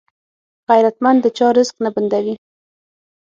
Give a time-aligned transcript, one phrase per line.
[0.69, 2.35] غیرتمند د چا رزق نه بندوي